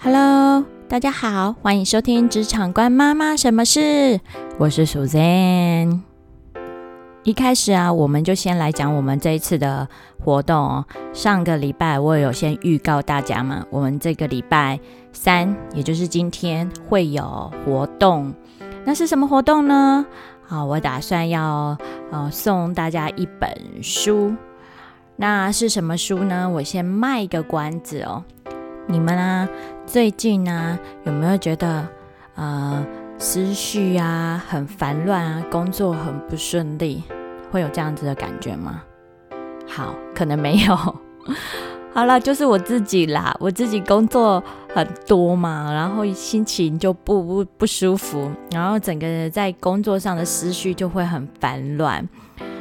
[0.00, 3.80] Hello，大家好，欢迎收听《职场关妈妈什么事》，
[4.56, 6.02] 我是 Suzanne。
[7.24, 9.88] 一开始啊，我们就先来讲我们这一次的
[10.24, 10.86] 活动哦。
[11.12, 14.78] 上个礼拜我有先预告大家嘛，我们这个礼拜
[15.12, 18.32] 三，也就是今天会有活动。
[18.84, 20.06] 那是什么活动呢？
[20.46, 21.76] 好，我打算要
[22.12, 23.50] 呃送大家一本
[23.82, 24.32] 书。
[25.16, 26.48] 那是什么书呢？
[26.48, 28.22] 我先卖一个关子哦。
[28.90, 29.46] 你们啊，
[29.88, 31.88] 最近呢有没有觉得
[32.34, 37.02] 呃思绪啊很烦乱啊，工作很不顺利，
[37.50, 38.82] 会有这样子的感觉吗？
[39.66, 40.76] 好，可能没有。
[41.94, 52.06] 好了，就是我自己啦，我自己工作很多嘛，然后心情就不不不舒服，然后整个在工作上的思绪就会很烦乱。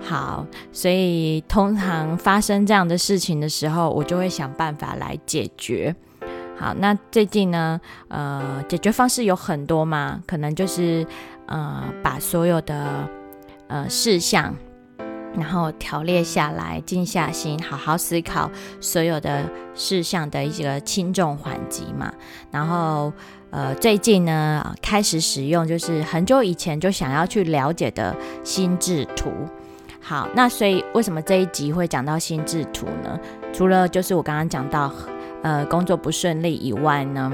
[0.00, 5.94] 好，所以通常发生这样的事情的时候，我就会想办法来解决。
[6.58, 11.06] 好，那最近呢，呃，解决方式有很多嘛，可能就是
[11.46, 13.08] 呃，把所有的
[13.68, 14.52] 呃事项，
[15.36, 22.12] 然后条列下来，静下心，好好思考所有的事项的一个轻重缓急嘛。
[22.50, 23.12] 然后
[23.50, 29.30] 呃，最近呢，开始使用就是很久以前就想要去了解的心智图。
[30.00, 33.16] 好，那所以为什么这一集会讲到心智图呢？
[33.52, 34.92] 除了就是我刚刚讲到。
[35.42, 37.32] 呃，工作不顺利以外呢，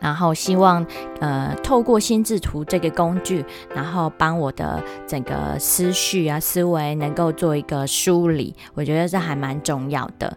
[0.00, 0.84] 然后希望
[1.20, 10.36] 呃透过心智图这个工具，然后帮我的整个思绪啊思维能够做一个梳理，我觉得这还蛮重要的。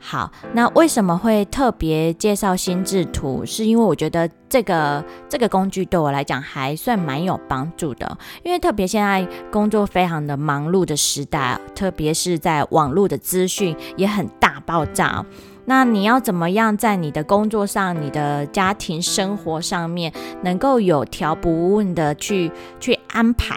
[0.00, 3.44] 好，那为什么会特别介绍心智图？
[3.44, 15.26] 是因为我觉得这个这个工具对我来讲还算蛮有帮助的，因为特别现在工作非常的忙碌的时代，特别是在网络的资讯也很大爆炸。
[15.68, 20.10] 那你要怎么样在你的工作上、你的家庭生活上面
[20.42, 23.54] 能够有条不紊的去去安排？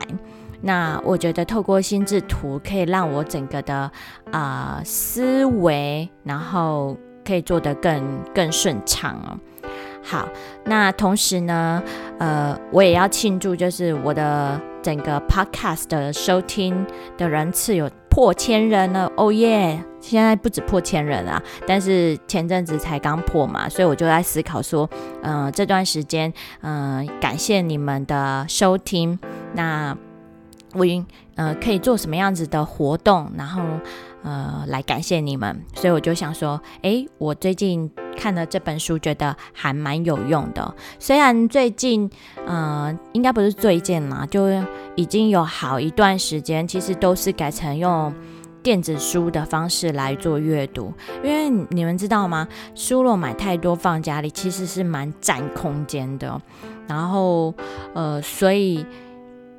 [0.60, 3.90] 那我觉得透过心智图可以让我整个的
[4.30, 8.04] 啊思维，然后可以做得更
[8.36, 9.40] 更顺畅哦。
[10.04, 10.28] 好，
[10.66, 11.82] 那同时呢，
[12.20, 16.86] 呃，我也要庆祝，就是我的整个 podcast 的收听
[17.18, 19.84] 的人次有破千人了，哦耶！
[20.02, 24.88] 现在不止破千人啊，但是前阵子才刚破嘛，所以我就在思考说，
[25.24, 29.18] 嗯，这段时间，嗯，感谢你们的收听，
[29.54, 29.98] 那
[30.74, 31.06] 我应，
[31.36, 33.64] 呃，可以做什么样子的活动，然后。
[34.24, 40.76] 呃，来感谢你们，所以我就想说，诶，我最近看了这本书，觉得还蛮有用的。
[41.00, 42.08] 虽然最近，
[42.46, 44.46] 呃，应该不是最近啦，就
[44.96, 48.13] 已经有好一段时间，其实都是改成用
[48.63, 50.94] 电子书的方式来做阅读。
[51.24, 52.47] 因为你们知道吗？
[52.75, 56.41] 书若买太多放家里，其实是蛮占空间的。
[56.88, 57.53] 然后，
[57.94, 58.85] 呃，所以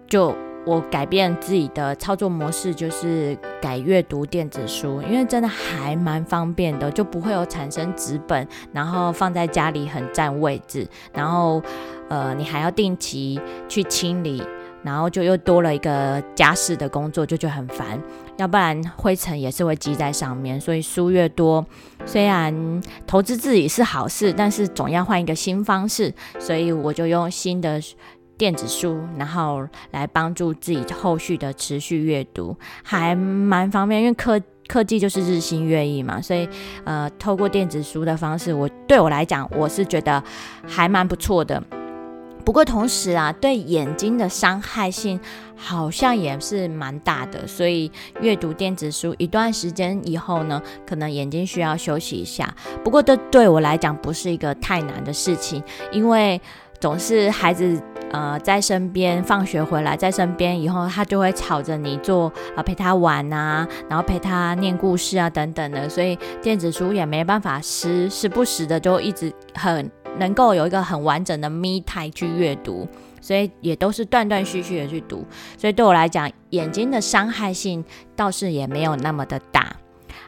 [0.07, 0.35] 就。
[0.65, 11.61] 我改变自己的操作模式，就是改阅读电子书，因为真的还蛮方便的，就不会有产生纸本，然后放在家里很占位置，然后
[12.09, 14.41] 呃，你还要定期去清理，
[14.83, 18.01] 然后就又多了一个家事的工作，就觉得很烦。
[18.37, 21.65] 要不然灰尘也是会积在上面，所以书越多，
[22.05, 27.81] 虽然投资自己是好事，但是总要换一个新方式，所以我就用新的。
[28.39, 34.01] 电子书，然后来帮助自己后续的持续阅读，还蛮方便。
[34.01, 36.49] 因为科科技就是日新月异嘛，所以
[36.83, 40.21] 呃，透过电子书的方式，我对我来讲，我是觉得
[40.67, 41.63] 还蛮不错的。
[42.45, 45.19] 不过同时啊，对眼睛的伤害性
[45.57, 52.55] 好像也是蛮大的，所以阅读电子书一段时间以后呢，可能眼睛需要休息一下。
[52.83, 56.41] 不过这对我来讲不是一个太难的事情，因为
[56.81, 57.81] 总是孩子。
[58.13, 72.87] 呃，在身边，放学回来在身边以后，他就会吵着你做啊，陪他玩啊，然后陪他念故事啊，等等的，所以电子书也没办法时时不时的就一直很能够有一个很完整的 me time 去阅读，
[73.21, 75.25] 所以也都是断断续续的去读，
[75.57, 79.77] 所以对我来讲，眼睛的伤害性倒是也没有那么的大。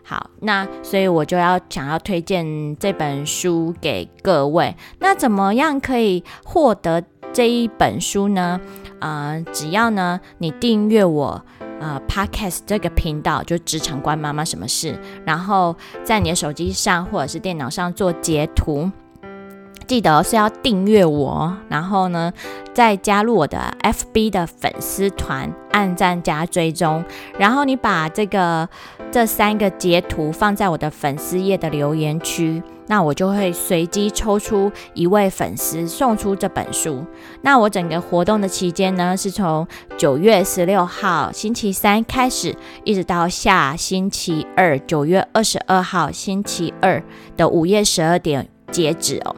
[0.02, 7.02] 好，那所以我就要想要推荐这本书给各位，那怎么样可以获得？
[7.32, 8.60] 这一本书呢，
[9.00, 11.44] 呃，只要呢你订阅我
[11.80, 14.96] 呃 Podcast 这个频道，就职场关妈妈什么事，
[15.26, 18.88] 然后在你的手机上或者是电脑上做截图，
[19.86, 22.32] 记得是要订阅我，然后呢
[22.72, 27.04] 再加入我的 FB 的粉丝团，按赞加追踪，
[27.38, 28.68] 然后你把这个
[29.12, 32.62] 这三个截图放在我的粉丝页的留言区。
[32.86, 37.02] 那我就会随机抽出一位粉丝送出这本书。
[37.40, 39.66] 那我整个活动的期间呢，是从
[39.96, 42.54] 九月十六号星期三开始，
[42.84, 47.02] 一直到下星期二九月二十二号星期二
[47.38, 49.34] 的午夜十二点截止哦。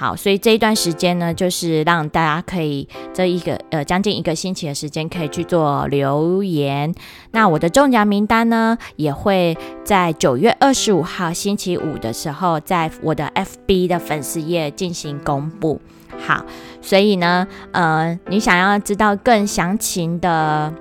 [0.00, 6.94] 好，所以这一段时间呢，就是让大家可以这一个呃将近一个星期的时间，可以去做留言。
[7.32, 9.54] 那我的中奖名单呢，也会
[9.84, 15.78] 在九月二十五号星期五的时候，在我的 FB 的粉丝页进行公布。
[16.18, 16.46] 好，
[16.80, 20.72] 所以呢，呃，你想要知道更详情的。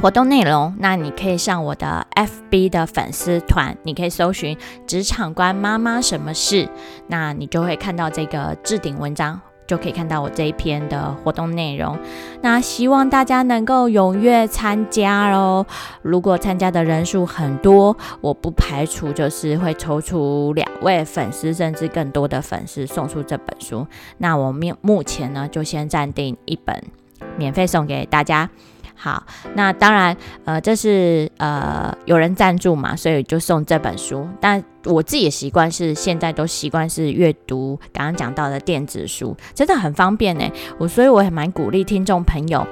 [0.00, 4.54] 活动内容，那你可以上我的 FB 的粉丝团，你可以搜寻
[4.86, 6.68] “职场官妈妈什么事”，
[7.08, 11.98] 那你就会看到这个置顶文章，就可以看到我这一篇的活动内容。
[12.42, 15.64] 那希望大家能够踊跃参加哦。
[16.02, 23.86] 如果参加的人数很多，我不排除就是会抽出两位粉丝，甚至更多的粉丝送出这本书。
[24.18, 26.84] 那我目目前呢，就先暂定一本，
[27.38, 28.50] 免费送给大家。
[28.96, 29.22] 好，
[29.54, 34.26] 那当然，呃，这是呃有人赞助嘛，所以就送这本书。
[34.40, 40.44] 但我自己的习惯是，现在都习惯是阅读刚刚讲到的电子书，真的很方便呢。
[40.78, 42.66] 我所以我也蛮鼓励听众朋友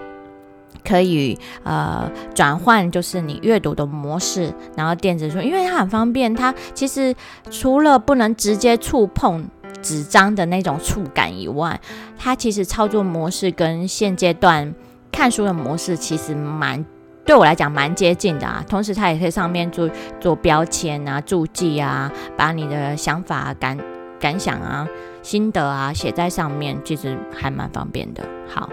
[0.84, 6.32] 可以呃转换，就是你阅读的模式，然后电子书，因为它很方便。
[6.32, 7.14] 它其实
[7.50, 9.46] 除了不能直接触碰
[9.82, 11.78] 纸张的那种触感以外，
[12.16, 14.72] 它其实操作模式跟现阶段。
[15.12, 16.84] 看书的模式其实蛮
[17.24, 19.88] 对我来讲蛮接近的啊，同时它也可以上面做
[20.18, 23.78] 做标签啊、注记啊，把你的想法、感
[24.18, 24.88] 感想啊、
[25.22, 28.24] 心得啊写在上面，其实还蛮方便的。
[28.48, 28.68] 好，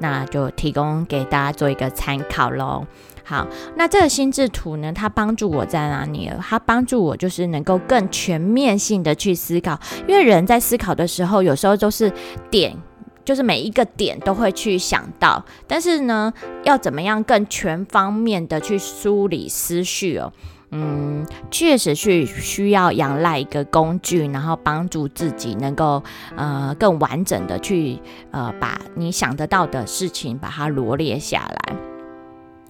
[0.00, 2.84] 那就提供给大家做一个参考喽。
[3.22, 3.46] 好，
[3.76, 6.30] 那这个心智图呢，它帮助我在哪里？
[6.42, 12.12] 它帮助我就是能够更全面性的去思考，因为人在思考的时候，有时候都是
[12.50, 12.76] 点。
[13.24, 16.32] 就是每一个点都会去想到，但是呢，
[16.64, 20.32] 要怎么样更全方面的去梳理思绪哦？
[20.70, 26.02] 嗯，确实是需要仰赖一个工具，然后帮助自己能够
[26.36, 27.96] 呃更完整的去
[28.32, 31.93] 呃把你想得到的事情把它罗列下来。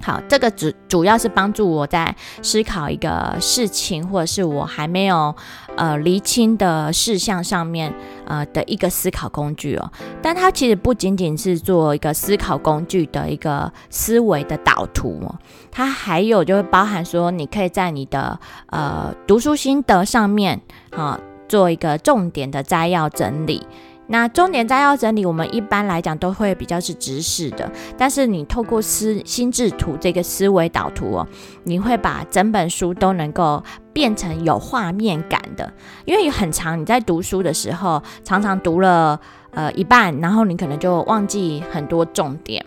[0.04, 5.34] 好，这个主主要是帮助我在思考一个事情，或者是我还没有
[5.76, 7.90] 呃厘清的事项上面
[8.26, 9.90] 呃的一个思考工具哦。
[10.20, 15.34] 但它其实不仅仅是做一个思考工具的一个思维的导图哦，
[15.70, 20.60] 它还有就会包含说，你可以在你的呃读书心得上面
[20.90, 21.18] 啊
[21.48, 23.66] 做一个重点的摘要整理。
[24.06, 31.26] 那重点摘要整理，我们一般来讲都会比较是直视的，但是你透过思心智图这个思维导图哦，
[31.62, 33.62] 你会把整本书都能够
[33.94, 35.72] 变成有画面感的，
[36.04, 39.18] 因为很长，你在读书的时候，常常读了
[39.52, 42.62] 呃一半，然后你可能就忘记很多重点，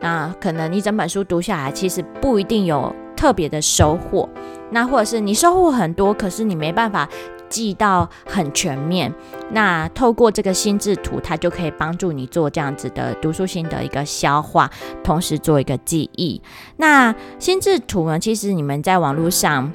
[0.00, 4.26] 那可能你整本书读下来，其实不一定有特别的收获，
[4.70, 7.06] 那或者是你收获很多，可是你没办法。
[7.50, 9.12] 记到很全面，
[9.50, 14.70] 那透过这个心智图，它就可以帮助你做这样子的读书心的一个消化，
[15.04, 16.40] 同时做一个记忆。
[16.78, 19.70] 那心智图呢，其实你们在网络上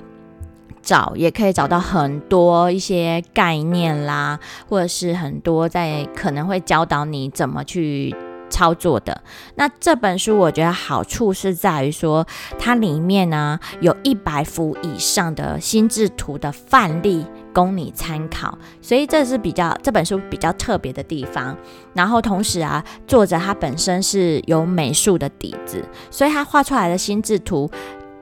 [0.82, 8.16] 找也可以找到很多一些概念啦，或者是很多在可能会教导你怎么去。
[8.48, 9.22] 操作的
[9.56, 12.26] 那这本书，我觉得好处是在于说，
[12.58, 21.56] 它里面呢有一百幅以上的心智图的范例供你参考，所以这是比较这本书比较特别的地方。
[21.94, 25.82] 然后同时啊，作者他本身是有美术的底子，
[26.12, 27.72] 所以他画出来的心智图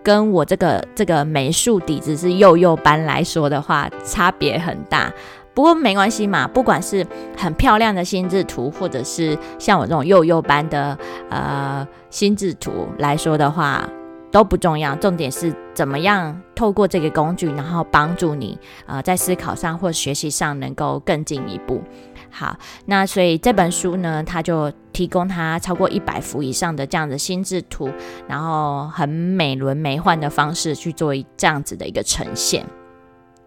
[0.03, 5.11] 跟我这个这个美术底子是幼幼班来说的话，差别很大。
[5.55, 7.05] 不过没关系嘛，不管是
[7.37, 10.97] 很漂亮的心智图，或者是像我这种幼幼班的
[11.29, 13.87] 呃心智图来说的话，
[14.31, 14.95] 都不重要。
[14.95, 21.81] 重点是怎么样透过这个工具，然后帮助你呃在思考上或学习上能够更进一步。
[22.29, 27.89] 好，那所以这本书呢，它就提供它超过一百幅以上的这样的心智图，
[28.27, 32.65] 然后很美轮美奂的方式去做这样子的一个呈现。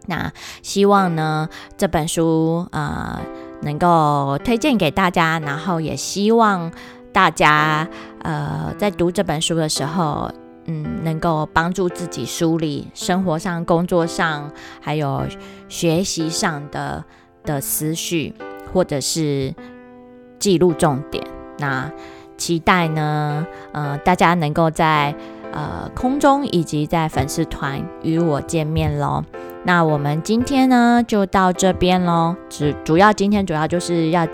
[0.07, 3.21] 那希望呢这本书呃
[3.63, 6.71] 能够推荐给大家，然后也希望
[7.13, 7.89] 大家
[8.23, 10.31] 呃在读这本书的时候，
[10.67, 15.25] 嗯，能够帮助自己梳理生活上、工作上还有
[15.69, 17.05] 学习上的
[17.45, 18.35] 的思绪，
[18.73, 19.55] 或者是
[20.39, 21.25] 记录重点。
[21.59, 21.91] 那
[22.37, 25.15] 期待呢，呃，大家能够在
[25.53, 29.25] 呃空中以及在粉丝团与我见面喽。
[29.65, 32.37] 那我们今天呢就到这边喽。
[32.49, 34.29] 主主要今天主要就是要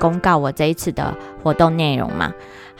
[0.00, 2.32] 公告我这一次的活动内容嘛。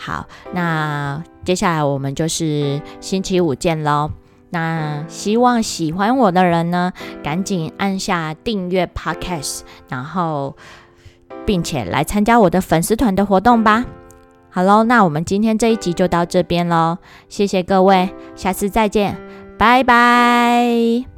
[0.04, 4.10] 好，那接下来我们就是星期五见喽。
[4.50, 6.92] 那希望喜欢我的人呢，
[7.22, 10.56] 赶紧按下订阅 Podcast，然后
[11.46, 13.84] 并且来参加我的粉丝团的活动吧。
[14.50, 19.16] 好喽，那我们今天这一集就到这边喽，谢谢各位，下次再见，
[19.56, 21.11] 拜拜。